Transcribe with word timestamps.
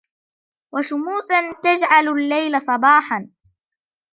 و 0.73 0.75
شموسا 0.87 1.41
تجعل 1.63 2.07
الليل 2.07 2.61
صباحا 2.61 3.29